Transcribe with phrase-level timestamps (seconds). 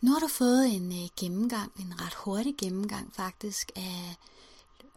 [0.00, 4.16] Nu har du fået en øh, gennemgang, en ret hurtig gennemgang faktisk, af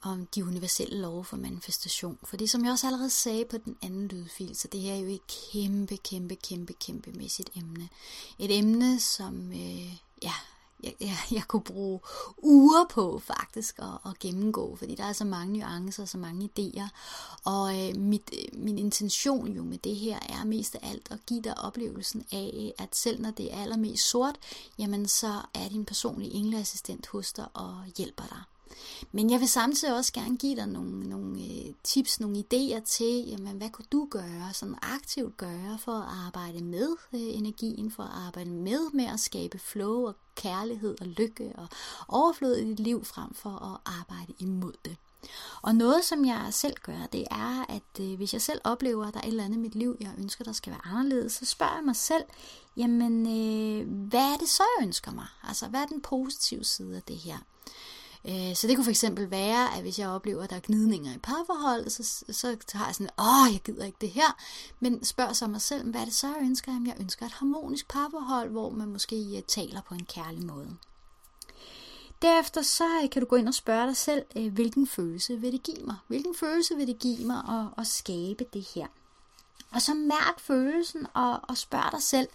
[0.02, 2.18] om de universelle love for manifestation.
[2.23, 4.97] For det som jeg også allerede sagde på den anden lydfil, så det her er
[4.97, 7.89] jo et kæmpe, kæmpe, kæmpe, kæmpe mæssigt emne.
[8.39, 10.34] Et emne, som øh, ja,
[10.84, 12.00] jeg, jeg, jeg kunne bruge
[12.38, 16.88] uger på faktisk at, at gennemgå, fordi der er så mange nuancer, så mange idéer.
[17.43, 21.25] Og øh, mit, øh, min intention jo med det her er mest af alt at
[21.25, 24.36] give dig oplevelsen af, at selv når det er allermest sort,
[24.78, 28.41] jamen så er din personlige engleassistent hos dig og hjælper dig.
[29.11, 33.25] Men jeg vil samtidig også gerne give dig nogle, nogle øh, tips, nogle idéer til,
[33.27, 38.03] jamen, hvad kunne du gøre, sådan aktivt gøre for at arbejde med øh, energien, for
[38.03, 41.67] at arbejde med med at skabe flow og kærlighed og lykke og
[42.08, 44.97] overflod i dit liv, frem for at arbejde imod det.
[45.61, 49.13] Og noget, som jeg selv gør, det er, at øh, hvis jeg selv oplever, at
[49.13, 51.45] der er et eller andet i mit liv, jeg ønsker, der skal være anderledes, så
[51.45, 52.23] spørger jeg mig selv,
[52.77, 55.27] jamen, øh, hvad er det så, jeg ønsker mig?
[55.44, 57.38] Altså, hvad er den positive side af det her?
[58.25, 61.16] Øh, så det kunne for eksempel være, at hvis jeg oplever, at der er gnidninger
[61.16, 64.38] i parforholdet, så, så har jeg sådan, åh, jeg gider ikke det her.
[64.80, 66.72] Men spørger så mig selv, hvad er det så, jeg ønsker?
[66.72, 70.75] Jamen, jeg ønsker et harmonisk parforhold, hvor man måske øh, taler på en kærlig måde.
[72.22, 75.64] Derefter så øh, kan du gå ind og spørge dig selv, hvilken følelse vil det
[75.64, 75.95] give mig?
[76.08, 78.88] Hvilken følelse vil det give mig at, at skabe det her?
[79.71, 82.27] Og så mærk følelsen og, og spørg dig selv,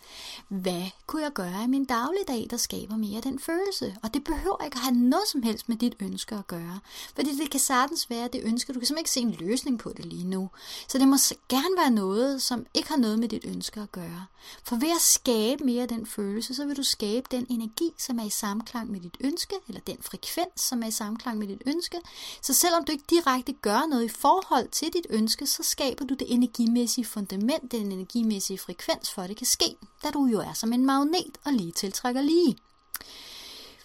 [0.48, 3.96] hvad kunne jeg gøre i min dagligdag, der skaber mere den følelse?
[4.02, 6.80] Og det behøver ikke at have noget som helst med dit ønske at gøre.
[7.14, 9.92] Fordi det kan sagtens være, det ønske, du kan simpelthen ikke se en løsning på
[9.96, 10.50] det lige nu.
[10.88, 11.16] Så det må
[11.48, 14.26] gerne være noget, som ikke har noget med dit ønske at gøre.
[14.64, 18.24] For ved at skabe mere den følelse, så vil du skabe den energi, som er
[18.24, 21.98] i samklang med dit ønske, eller den frekvens, som er i samklang med dit ønske.
[22.42, 26.14] Så selvom du ikke direkte gør noget i forhold til dit ønske, så skaber du
[26.14, 30.52] det energimæssige fundament, den energimæssige frekvens for, at det kan ske, da du jo er
[30.52, 32.58] som en magnet og lige tiltrækker lige.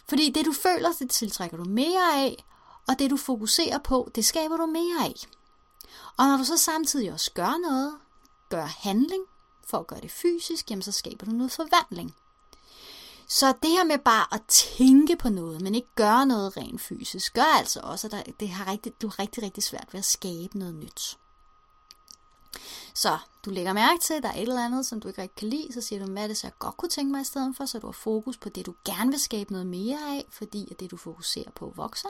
[0.09, 2.45] Fordi det du føler, det tiltrækker du mere af,
[2.87, 5.15] og det du fokuserer på, det skaber du mere af.
[6.17, 7.93] Og når du så samtidig også gør noget,
[8.49, 9.23] gør handling
[9.67, 12.15] for at gøre det fysisk, jamen så skaber du noget forvandling.
[13.27, 17.33] Så det her med bare at tænke på noget, men ikke gøre noget rent fysisk,
[17.33, 20.59] gør altså også, at det har rigtig, du har rigtig, rigtig svært ved at skabe
[20.59, 21.17] noget nyt.
[22.93, 25.35] Så du lægger mærke til, at der er et eller andet, som du ikke rigtig
[25.35, 27.25] kan lide, så siger du, hvad er det så, jeg godt kunne tænke mig i
[27.25, 30.25] stedet for, så du har fokus på det, du gerne vil skabe noget mere af,
[30.29, 32.09] fordi at det, du fokuserer på, vokser.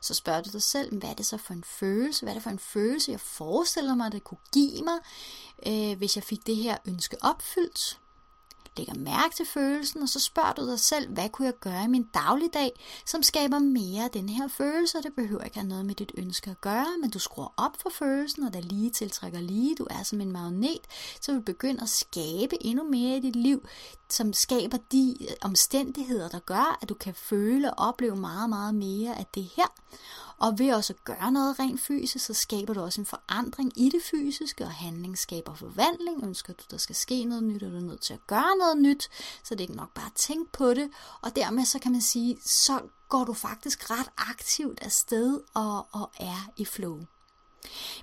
[0.00, 2.42] Så spørger du dig selv, hvad er det så for en følelse, hvad er det
[2.42, 4.98] for en følelse, jeg forestiller mig, det kunne give mig,
[5.66, 7.98] øh, hvis jeg fik det her ønske opfyldt?
[8.76, 11.88] Lægger mærke til følelsen, og så spørger du dig selv, hvad kunne jeg gøre i
[11.88, 15.86] min dagligdag, som skaber mere af den her følelse, og det behøver ikke have noget
[15.86, 19.40] med dit ønske at gøre, men du skruer op for følelsen, og der lige tiltrækker
[19.40, 20.80] lige, du er som en magnet,
[21.20, 23.66] så vil du begynde at skabe endnu mere i dit liv,
[24.08, 28.74] som skaber de øh, omstændigheder, der gør, at du kan føle og opleve meget, meget
[28.74, 29.66] mere af det her.
[30.38, 33.88] Og ved også at gøre noget rent fysisk, så skaber du også en forandring i
[33.88, 36.24] det fysiske, og handling skaber forvandling.
[36.24, 39.10] Ønsker du, der skal ske noget nyt, er du nødt til at gøre noget nyt,
[39.42, 40.90] så det er ikke nok bare at tænke på det.
[41.20, 46.10] Og dermed så kan man sige, så går du faktisk ret aktivt afsted og, og
[46.20, 47.00] er i flow.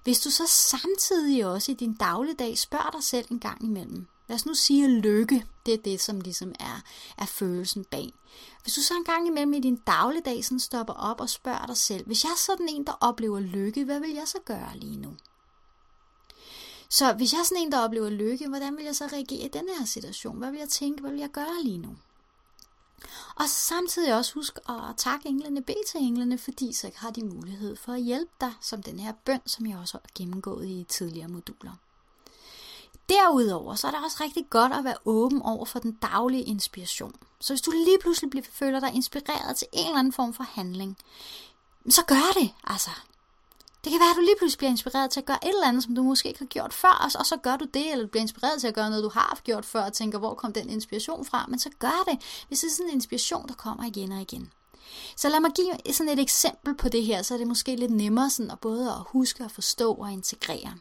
[0.04, 4.36] Hvis du så samtidig også i din dagligdag spørger dig selv en gang imellem, lad
[4.36, 6.82] os nu sige lykke, det er det, som ligesom er,
[7.18, 8.14] er følelsen bag.
[8.64, 11.78] Hvis du så en gang imellem i din dagligdag sådan stopper op og spørger dig
[11.78, 14.98] selv, hvis jeg er sådan en, der oplever lykke, hvad vil jeg så gøre lige
[14.98, 15.16] nu?
[16.90, 19.48] Så hvis jeg er sådan en, der oplever lykke, hvordan vil jeg så reagere i
[19.48, 20.38] den her situation?
[20.38, 21.96] Hvad vil jeg tænke, hvad vil jeg gøre lige nu?
[23.36, 27.76] Og samtidig også husk at takke englene, bede til englene, fordi så har de mulighed
[27.76, 31.28] for at hjælpe dig, som den her bøn, som jeg også har gennemgået i tidligere
[31.28, 31.72] moduler.
[33.10, 37.14] Derudover så er det også rigtig godt at være åben over for den daglige inspiration.
[37.40, 40.44] Så hvis du lige pludselig bliver, føler dig inspireret til en eller anden form for
[40.44, 40.98] handling,
[41.90, 42.92] så gør det, altså.
[43.84, 45.84] Det kan være, at du lige pludselig bliver inspireret til at gøre et eller andet,
[45.84, 48.22] som du måske ikke har gjort før, og så gør du det, eller du bliver
[48.22, 51.26] inspireret til at gøre noget, du har gjort før, og tænker, hvor kom den inspiration
[51.26, 54.22] fra, men så gør det, hvis det er sådan en inspiration, der kommer igen og
[54.22, 54.52] igen.
[55.16, 57.92] Så lad mig give sådan et eksempel på det her, så er det måske lidt
[57.92, 60.74] nemmere sådan at både at huske at forstå og integrere.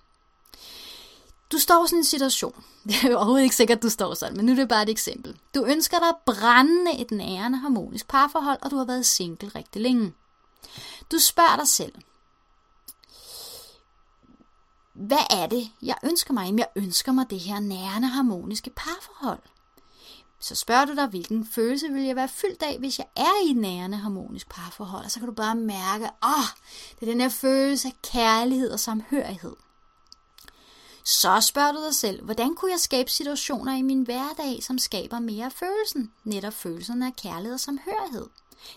[1.53, 2.65] Du står i sådan en situation.
[2.89, 4.83] Det er jo overhovedet ikke sikkert, at du står sådan, men nu er det bare
[4.83, 5.39] et eksempel.
[5.55, 10.13] Du ønsker dig brændende et nærende harmonisk parforhold, og du har været single rigtig længe.
[11.13, 11.93] Du spørger dig selv,
[14.99, 16.45] hvad er det, jeg ønsker mig?
[16.45, 19.39] Jamen, jeg ønsker mig det her nærende harmoniske parforhold.
[20.41, 23.51] Så spørger du dig, hvilken følelse vil jeg være fyldt af, hvis jeg er i
[23.51, 25.05] et nærende harmonisk parforhold?
[25.05, 26.47] Og så kan du bare mærke, åh, oh,
[27.01, 29.57] det er den her følelse af kærlighed og samhørighed.
[31.05, 35.19] Så spørger du dig selv, hvordan kunne jeg skabe situationer i min hverdag, som skaber
[35.19, 38.27] mere følelsen, netop følelsen af kærlighed og samhørighed.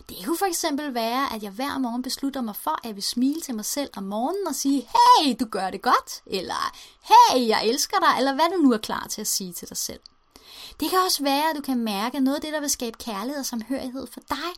[0.08, 3.02] Det kunne for eksempel være, at jeg hver morgen beslutter mig for, at jeg vil
[3.02, 7.48] smile til mig selv om morgenen og sige, hey, du gør det godt, eller hey,
[7.48, 10.00] jeg elsker dig, eller hvad du nu er klar til at sige til dig selv.
[10.80, 12.98] Det kan også være, at du kan mærke, at noget af det, der vil skabe
[12.98, 14.52] kærlighed og samhørighed for dig,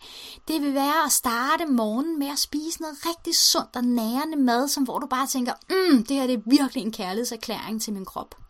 [0.49, 4.69] det vil være at starte morgenen med at spise noget rigtig sundt og nærende mad,
[4.69, 8.05] som hvor du bare tænker, mm, det her det er virkelig en kærlighedserklæring til min
[8.05, 8.44] krop.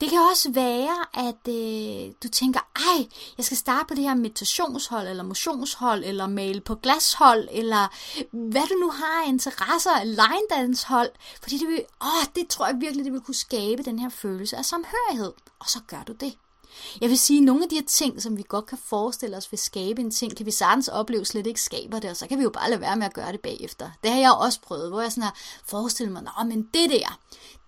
[0.00, 4.14] Det kan også være, at øh, du tænker, ej, jeg skal starte på det her
[4.14, 7.88] meditationshold, eller motionshold, eller male på glashold, eller
[8.32, 11.10] hvad du nu har af interesser, line dance hold,
[11.42, 14.56] fordi det vil, åh, det tror jeg virkelig, det vil kunne skabe den her følelse
[14.56, 15.32] af samhørighed.
[15.58, 16.34] Og så gør du det.
[17.00, 19.52] Jeg vil sige, at nogle af de her ting, som vi godt kan forestille os
[19.52, 22.38] vil skabe en ting, kan vi sagtens opleve slet ikke skaber det, og så kan
[22.38, 23.90] vi jo bare lade være med at gøre det bagefter.
[24.02, 25.34] Det har jeg også prøvet, hvor jeg sådan har
[25.66, 27.18] forestillet mig, Nå, men det der,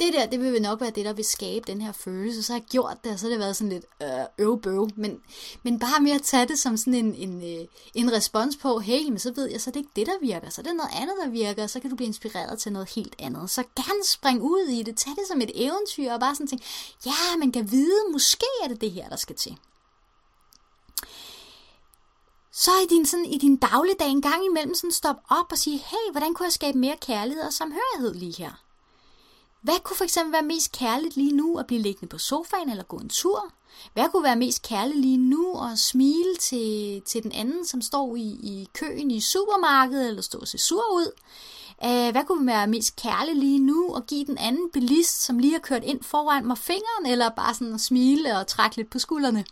[0.01, 2.43] det der, det vil nok være det, der vil skabe den her følelse.
[2.43, 4.09] Så har jeg gjort det, og så har det været sådan lidt øh,
[4.39, 4.89] øvbøv.
[4.97, 5.21] Men,
[5.63, 9.09] men bare mere at tage det som sådan en, en, øh, en respons på, hey,
[9.09, 10.51] men så ved jeg, så er det ikke det, der virker.
[10.51, 12.91] Så er det noget andet, der virker, og så kan du blive inspireret til noget
[12.95, 13.51] helt andet.
[13.51, 16.65] Så gerne spring ud i det, tag det som et eventyr, og bare sådan tænke,
[17.07, 19.59] ja, man kan vide, måske er det det her, der skal til.
[22.53, 25.79] Så i din, sådan, i din dagligdag en gang imellem sådan stop op og sige,
[25.79, 28.53] hey, hvordan kunne jeg skabe mere kærlighed og samhørighed lige her?
[29.63, 32.85] Hvad kunne for eksempel være mest kærligt lige nu at blive liggende på sofaen eller
[32.85, 33.53] gå en tur?
[33.93, 38.17] Hvad kunne være mest kærligt lige nu at smile til, til den anden, som står
[38.17, 41.13] i, i køen i supermarkedet eller står og se sur ud?
[41.85, 45.53] Øh, hvad kunne være mest kærlig lige nu og give den anden bilist, som lige
[45.53, 48.99] har kørt ind foran mig fingeren, eller bare sådan at smile og trække lidt på
[48.99, 49.45] skuldrene?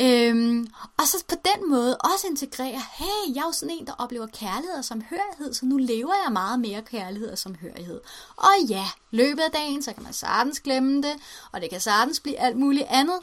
[0.00, 3.92] Øhm, og så på den måde også integrere, hey, jeg er jo sådan en, der
[3.98, 8.00] oplever kærlighed og samhørighed, så nu lever jeg meget mere kærlighed og samhørighed.
[8.36, 11.14] Og ja, løbet af dagen, så kan man sagtens glemme det,
[11.52, 13.18] og det kan sagtens blive alt muligt andet,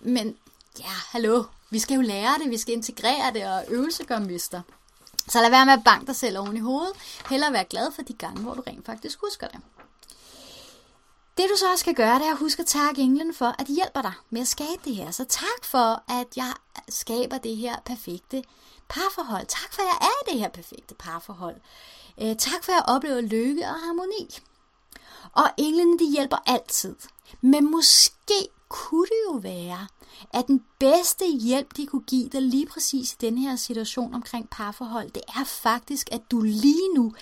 [0.00, 0.36] men
[0.78, 4.60] ja, hallo, vi skal jo lære det, vi skal integrere det, og øvelse gør mester.
[5.30, 6.92] Så lad være med at banke dig selv oven i hovedet.
[7.30, 9.60] Heller være glad for de gange, hvor du rent faktisk husker det.
[11.36, 13.66] Det du så også skal gøre, det er at huske at takke englen for, at
[13.66, 15.10] de hjælper dig med at skabe det her.
[15.10, 16.52] Så tak for, at jeg
[16.88, 18.42] skaber det her perfekte
[18.88, 19.46] parforhold.
[19.46, 21.56] Tak for, at jeg er i det her perfekte parforhold.
[22.22, 24.38] Øh, tak for, at jeg oplever lykke og harmoni.
[25.32, 26.96] Og englene, de hjælper altid.
[27.40, 29.86] Men måske kunne det jo være,
[30.34, 34.50] at den bedste hjælp, de kunne give dig lige præcis i den her situation omkring
[34.50, 37.14] parforhold, det er faktisk, at du lige nu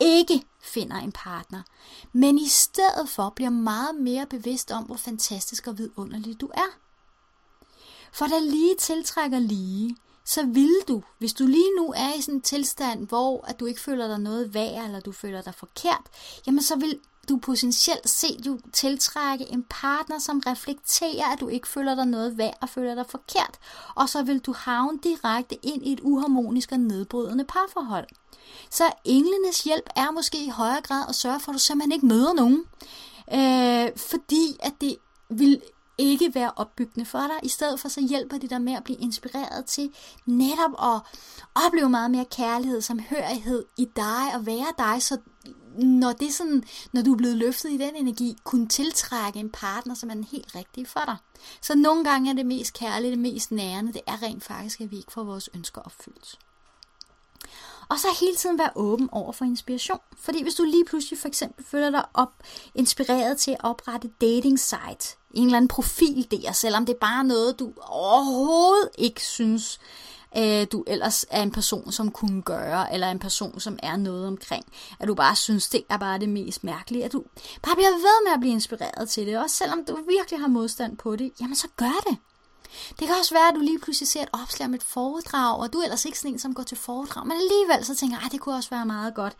[0.00, 1.62] ikke finder en partner,
[2.12, 6.78] men i stedet for bliver meget mere bevidst om, hvor fantastisk og vidunderlig du er.
[8.12, 9.96] For der lige tiltrækker lige,
[10.28, 13.66] så vil du, hvis du lige nu er i sådan en tilstand, hvor at du
[13.66, 16.02] ikke føler dig noget værd, eller du føler dig forkert,
[16.46, 16.98] jamen så vil
[17.28, 22.38] du potentielt set du tiltrække en partner, som reflekterer, at du ikke føler dig noget
[22.38, 23.58] værd og føler dig forkert.
[23.94, 28.06] Og så vil du havne direkte ind i et uharmonisk og nedbrydende parforhold.
[28.70, 32.06] Så englenes hjælp er måske i højere grad at sørge for, at du simpelthen ikke
[32.06, 32.64] møder nogen.
[33.32, 34.96] Øh, fordi at det
[35.30, 35.60] vil
[35.98, 37.38] ikke være opbyggende for dig.
[37.42, 39.90] I stedet for så hjælper det dig med at blive inspireret til
[40.26, 41.00] netop at
[41.66, 45.18] opleve meget mere kærlighed, samhørighed i dig og være dig, så
[45.78, 49.94] når, det sådan, når du er blevet løftet i den energi, kunne tiltrække en partner,
[49.94, 51.16] som er den helt rigtige for dig.
[51.62, 54.90] Så nogle gange er det mest kærlige, det mest nærende, det er rent faktisk, at
[54.90, 56.38] vi ikke får vores ønsker opfyldt.
[57.88, 59.98] Og så hele tiden være åben over for inspiration.
[60.18, 62.32] Fordi hvis du lige pludselig for eksempel føler dig op,
[62.74, 67.24] inspireret til at oprette dating site, en eller anden profil der, selvom det er bare
[67.24, 69.80] noget, du overhovedet ikke synes,
[70.36, 74.26] øh, du ellers er en person, som kunne gøre, eller en person, som er noget
[74.26, 74.64] omkring.
[75.00, 77.04] At du bare synes, det er bare det mest mærkelige.
[77.04, 77.24] At du
[77.62, 79.38] bare bliver ved med at blive inspireret til det.
[79.38, 82.16] Også selvom du virkelig har modstand på det, jamen så gør det.
[82.98, 85.72] Det kan også være, at du lige pludselig ser et opslag om et foredrag, og
[85.72, 88.24] du er ellers ikke sådan en, som går til foredrag, men alligevel så tænker jeg,
[88.24, 89.36] ah, det kunne også være meget godt.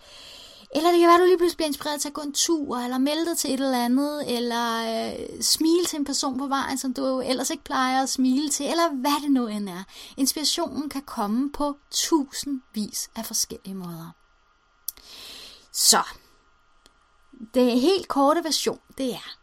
[0.75, 2.78] Eller det kan være, at du lige pludselig bliver inspireret til at gå en tur,
[2.78, 6.78] eller melde dig til et eller andet, eller øh, smile til en person på vejen,
[6.78, 9.85] som du ellers ikke plejer at smile til, eller hvad det nu end er.
[10.16, 14.11] Inspirationen kan komme på tusindvis af forskellige måder.
[15.73, 16.02] Så,
[17.54, 19.38] det helt korte version, det er,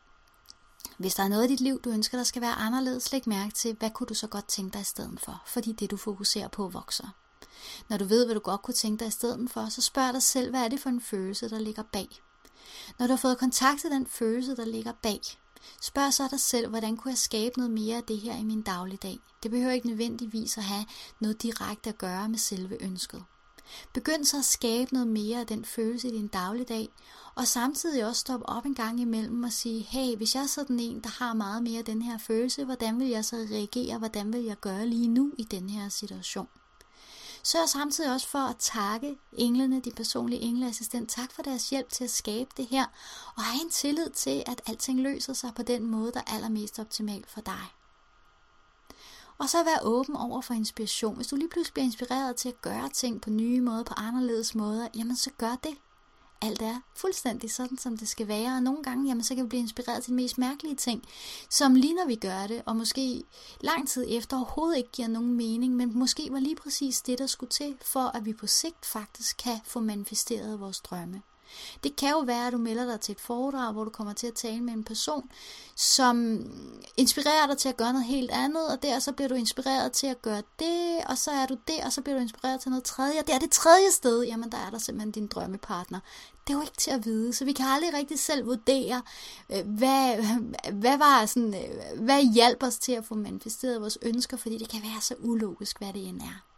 [0.97, 3.53] hvis der er noget i dit liv, du ønsker, der skal være anderledes, læg mærke
[3.53, 6.47] til, hvad kunne du så godt tænke dig i stedet for, fordi det du fokuserer
[6.47, 7.07] på vokser.
[7.89, 10.23] Når du ved, hvad du godt kunne tænke dig i stedet for, så spørg dig
[10.23, 12.07] selv, hvad er det for en følelse, der ligger bag.
[12.99, 15.21] Når du har fået kontakt til den følelse, der ligger bag,
[15.81, 18.61] spørg så dig selv, hvordan kunne jeg skabe noget mere af det her i min
[18.61, 19.19] dagligdag.
[19.43, 20.85] Det behøver ikke nødvendigvis at have
[21.19, 23.23] noget direkte at gøre med selve ønsket.
[23.93, 26.89] Begynd så at skabe noget mere af den følelse i din dagligdag,
[27.35, 30.79] og samtidig også stoppe op en gang imellem og sige, hey, hvis jeg er sådan
[30.79, 34.33] en, der har meget mere af den her følelse, hvordan vil jeg så reagere, hvordan
[34.33, 36.47] vil jeg gøre lige nu i den her situation?
[37.43, 41.09] Sørg samtidig også for at takke englene, de personlige engleassistent.
[41.09, 42.85] Tak for deres hjælp til at skabe det her,
[43.35, 46.79] og have en tillid til, at alting løser sig på den måde, der er allermest
[46.79, 47.65] optimal for dig.
[49.37, 51.15] Og så være åben over for inspiration.
[51.15, 54.55] Hvis du lige pludselig bliver inspireret til at gøre ting på nye måder, på anderledes
[54.55, 55.77] måder, jamen så gør det
[56.41, 58.55] alt er fuldstændig sådan, som det skal være.
[58.55, 61.03] Og nogle gange, jamen, så kan vi blive inspireret til de mest mærkelige ting,
[61.49, 63.23] som lige når vi gør det, og måske
[63.61, 67.27] lang tid efter overhovedet ikke giver nogen mening, men måske var lige præcis det, der
[67.27, 71.21] skulle til, for at vi på sigt faktisk kan få manifesteret vores drømme.
[71.83, 74.27] Det kan jo være, at du melder dig til et foredrag, hvor du kommer til
[74.27, 75.29] at tale med en person,
[75.75, 76.45] som
[76.97, 80.07] inspirerer dig til at gøre noget helt andet, og der så bliver du inspireret til
[80.07, 82.83] at gøre det, og så er du der, og så bliver du inspireret til noget
[82.83, 85.99] tredje, og det er det tredje sted, jamen der er der simpelthen din drømmepartner.
[86.47, 89.01] Det er jo ikke til at vide, så vi kan aldrig rigtig selv vurdere,
[89.51, 90.15] øh, hvad,
[90.73, 94.69] hvad, var sådan, øh, hvad hjalp os til at få manifesteret vores ønsker, fordi det
[94.69, 96.54] kan være så ulogisk, hvad det end er.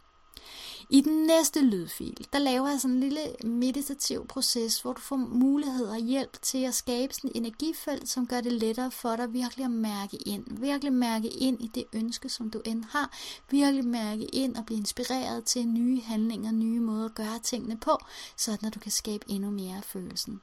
[0.90, 5.16] I den næste lydfil, der laver jeg sådan en lille meditativ proces, hvor du får
[5.16, 9.32] mulighed og hjælp til at skabe sådan et energifelt, som gør det lettere for dig
[9.32, 10.44] virkelig at mærke ind.
[10.60, 13.12] Virkelig mærke ind i det ønske, som du end har.
[13.50, 17.98] Virkelig mærke ind og blive inspireret til nye handlinger, nye måder at gøre tingene på,
[18.36, 20.40] så at du kan skabe endnu mere af følelsen.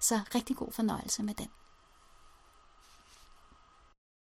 [0.00, 1.48] Så rigtig god fornøjelse med den.